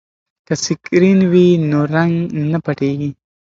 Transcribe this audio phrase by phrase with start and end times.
[0.47, 2.13] که سکرین وي نو رنګ
[2.51, 3.11] نه پټیږي.